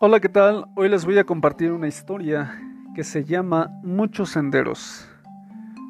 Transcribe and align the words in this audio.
Hola, 0.00 0.20
¿qué 0.20 0.28
tal? 0.28 0.66
Hoy 0.76 0.88
les 0.88 1.04
voy 1.04 1.18
a 1.18 1.24
compartir 1.24 1.72
una 1.72 1.88
historia 1.88 2.56
que 2.94 3.02
se 3.02 3.24
llama 3.24 3.68
Muchos 3.82 4.28
Senderos. 4.30 5.08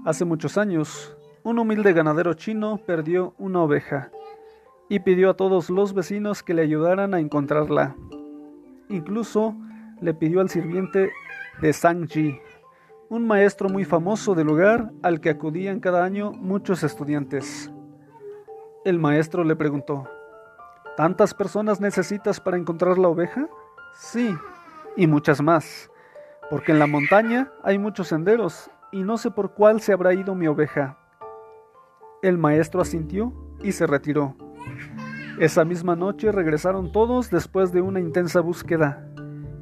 Hace 0.06 0.24
muchos 0.24 0.56
años, 0.56 1.14
un 1.42 1.58
humilde 1.58 1.92
ganadero 1.92 2.32
chino 2.32 2.80
perdió 2.86 3.34
una 3.36 3.60
oveja 3.60 4.10
y 4.88 5.00
pidió 5.00 5.28
a 5.28 5.36
todos 5.36 5.68
los 5.68 5.92
vecinos 5.92 6.42
que 6.42 6.54
le 6.54 6.62
ayudaran 6.62 7.12
a 7.12 7.20
encontrarla. 7.20 7.96
Incluso 8.88 9.54
le 10.00 10.14
pidió 10.14 10.40
al 10.40 10.48
sirviente 10.48 11.12
de 11.60 12.06
Ji, 12.08 12.40
un 13.10 13.26
maestro 13.26 13.68
muy 13.68 13.84
famoso 13.84 14.34
del 14.34 14.46
lugar 14.46 14.90
al 15.02 15.20
que 15.20 15.28
acudían 15.28 15.80
cada 15.80 16.02
año 16.02 16.32
muchos 16.32 16.82
estudiantes. 16.82 17.70
El 18.86 18.98
maestro 18.98 19.44
le 19.44 19.54
preguntó, 19.54 20.08
¿Tantas 20.96 21.34
personas 21.34 21.78
necesitas 21.78 22.40
para 22.40 22.56
encontrar 22.56 22.96
la 22.96 23.08
oveja? 23.08 23.50
Sí, 23.94 24.36
y 24.96 25.06
muchas 25.06 25.42
más, 25.42 25.90
porque 26.50 26.72
en 26.72 26.78
la 26.78 26.86
montaña 26.86 27.50
hay 27.62 27.78
muchos 27.78 28.08
senderos 28.08 28.70
y 28.92 29.02
no 29.02 29.18
sé 29.18 29.30
por 29.30 29.54
cuál 29.54 29.80
se 29.80 29.92
habrá 29.92 30.14
ido 30.14 30.34
mi 30.34 30.46
oveja. 30.46 30.98
El 32.22 32.38
maestro 32.38 32.80
asintió 32.80 33.32
y 33.62 33.72
se 33.72 33.86
retiró. 33.86 34.34
Esa 35.38 35.64
misma 35.64 35.94
noche 35.94 36.32
regresaron 36.32 36.90
todos 36.90 37.30
después 37.30 37.72
de 37.72 37.80
una 37.80 38.00
intensa 38.00 38.40
búsqueda, 38.40 39.04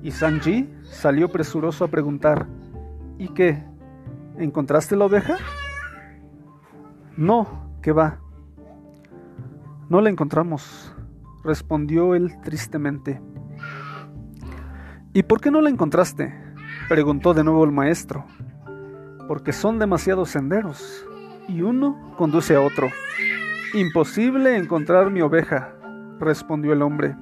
y 0.02 0.10
Sanji 0.10 0.72
salió 0.84 1.28
presuroso 1.28 1.84
a 1.84 1.88
preguntar, 1.88 2.46
¿Y 3.18 3.28
qué? 3.28 3.62
¿Encontraste 4.36 4.94
la 4.94 5.06
oveja? 5.06 5.36
No, 7.16 7.46
¿qué 7.80 7.92
va? 7.92 8.20
No 9.88 10.00
la 10.00 10.10
encontramos, 10.10 10.94
respondió 11.42 12.14
él 12.14 12.34
tristemente. 12.42 13.22
¿Y 15.16 15.22
por 15.22 15.40
qué 15.40 15.50
no 15.50 15.62
la 15.62 15.70
encontraste? 15.70 16.34
preguntó 16.90 17.32
de 17.32 17.42
nuevo 17.42 17.64
el 17.64 17.72
maestro. 17.72 18.26
Porque 19.26 19.54
son 19.54 19.78
demasiados 19.78 20.28
senderos 20.28 21.06
y 21.48 21.62
uno 21.62 22.14
conduce 22.18 22.54
a 22.54 22.60
otro. 22.60 22.88
Imposible 23.72 24.58
encontrar 24.58 25.10
mi 25.10 25.22
oveja, 25.22 25.74
respondió 26.20 26.74
el 26.74 26.82
hombre. 26.82 27.16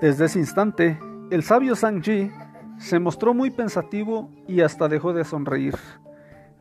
Desde 0.00 0.24
ese 0.24 0.38
instante, 0.38 0.98
el 1.30 1.42
sabio 1.42 1.74
Ji 1.76 2.32
se 2.78 2.98
mostró 2.98 3.34
muy 3.34 3.50
pensativo 3.50 4.30
y 4.46 4.62
hasta 4.62 4.88
dejó 4.88 5.12
de 5.12 5.24
sonreír. 5.24 5.74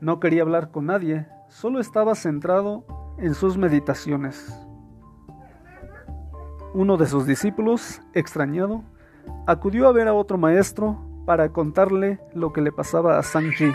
No 0.02 0.20
quería 0.20 0.42
hablar 0.42 0.72
con 0.72 0.88
nadie, 0.88 1.26
solo 1.48 1.80
estaba 1.80 2.16
centrado 2.16 2.86
en 3.18 3.34
sus 3.34 3.58
meditaciones. 3.58 4.54
Uno 6.74 6.98
de 6.98 7.06
sus 7.06 7.26
discípulos, 7.26 8.02
extrañado, 8.14 8.84
acudió 9.46 9.88
a 9.88 9.92
ver 9.92 10.08
a 10.08 10.14
otro 10.14 10.38
maestro 10.38 10.98
para 11.26 11.50
contarle 11.50 12.20
lo 12.34 12.54
que 12.54 12.62
le 12.62 12.72
pasaba 12.72 13.18
a 13.18 13.24
Sanji. 13.24 13.72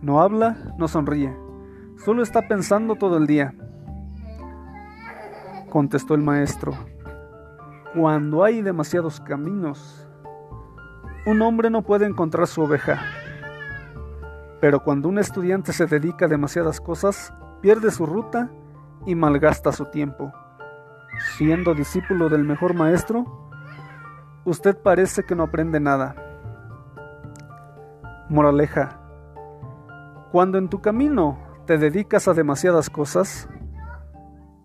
No 0.00 0.20
habla, 0.20 0.56
no 0.78 0.88
sonríe, 0.88 1.36
solo 2.04 2.22
está 2.22 2.48
pensando 2.48 2.96
todo 2.96 3.16
el 3.16 3.26
día. 3.26 3.54
Contestó 5.70 6.14
el 6.14 6.22
maestro. 6.22 6.72
Cuando 7.94 8.44
hay 8.44 8.62
demasiados 8.62 9.20
caminos, 9.20 10.08
un 11.26 11.40
hombre 11.42 11.70
no 11.70 11.82
puede 11.82 12.06
encontrar 12.06 12.46
su 12.46 12.62
oveja. 12.62 13.00
Pero 14.60 14.82
cuando 14.82 15.08
un 15.08 15.18
estudiante 15.18 15.72
se 15.72 15.86
dedica 15.86 16.24
a 16.24 16.28
demasiadas 16.28 16.80
cosas, 16.80 17.32
pierde 17.60 17.90
su 17.90 18.06
ruta 18.06 18.50
y 19.06 19.14
malgasta 19.14 19.72
su 19.72 19.86
tiempo. 19.86 20.32
Siendo 21.36 21.74
discípulo 21.74 22.28
del 22.28 22.44
mejor 22.44 22.74
maestro, 22.74 23.50
Usted 24.44 24.76
parece 24.76 25.22
que 25.22 25.36
no 25.36 25.44
aprende 25.44 25.78
nada. 25.78 26.16
Moraleja. 28.28 28.98
Cuando 30.32 30.58
en 30.58 30.68
tu 30.68 30.80
camino 30.80 31.38
te 31.66 31.78
dedicas 31.78 32.26
a 32.26 32.34
demasiadas 32.34 32.90
cosas, 32.90 33.48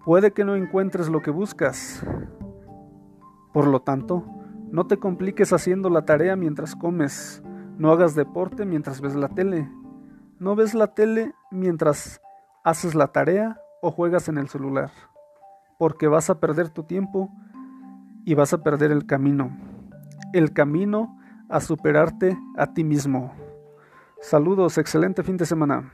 puede 0.03 0.31
que 0.31 0.43
no 0.43 0.55
encuentres 0.55 1.09
lo 1.09 1.21
que 1.21 1.29
buscas. 1.29 2.03
Por 3.53 3.67
lo 3.67 3.81
tanto, 3.81 4.25
no 4.71 4.87
te 4.87 4.97
compliques 4.97 5.53
haciendo 5.53 5.91
la 5.91 6.05
tarea 6.05 6.35
mientras 6.35 6.75
comes, 6.75 7.43
no 7.77 7.91
hagas 7.91 8.15
deporte 8.15 8.65
mientras 8.65 8.99
ves 8.99 9.13
la 9.13 9.29
tele, 9.29 9.69
no 10.39 10.55
ves 10.55 10.73
la 10.73 10.87
tele 10.95 11.35
mientras 11.51 12.19
haces 12.63 12.95
la 12.95 13.09
tarea 13.09 13.61
o 13.81 13.91
juegas 13.91 14.27
en 14.27 14.39
el 14.39 14.49
celular, 14.49 14.89
porque 15.77 16.07
vas 16.07 16.31
a 16.31 16.39
perder 16.39 16.69
tu 16.69 16.83
tiempo 16.83 17.29
y 18.25 18.33
vas 18.33 18.53
a 18.53 18.63
perder 18.63 18.91
el 18.91 19.05
camino. 19.05 19.66
El 20.33 20.53
camino 20.53 21.17
a 21.49 21.61
superarte 21.61 22.37
a 22.57 22.73
ti 22.73 22.83
mismo. 22.83 23.33
Saludos, 24.21 24.77
excelente 24.77 25.23
fin 25.23 25.37
de 25.37 25.45
semana. 25.45 25.91